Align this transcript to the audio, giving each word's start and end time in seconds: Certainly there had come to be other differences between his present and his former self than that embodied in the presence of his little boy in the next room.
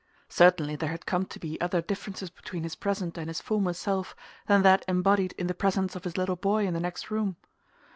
Certainly 0.29 0.77
there 0.77 0.89
had 0.89 1.05
come 1.05 1.25
to 1.27 1.37
be 1.37 1.61
other 1.61 1.79
differences 1.79 2.31
between 2.31 2.63
his 2.63 2.73
present 2.73 3.19
and 3.19 3.27
his 3.27 3.39
former 3.39 3.71
self 3.73 4.15
than 4.47 4.63
that 4.63 4.83
embodied 4.87 5.33
in 5.37 5.45
the 5.45 5.53
presence 5.53 5.95
of 5.95 6.05
his 6.05 6.17
little 6.17 6.35
boy 6.35 6.65
in 6.65 6.73
the 6.73 6.79
next 6.79 7.11
room. 7.11 7.35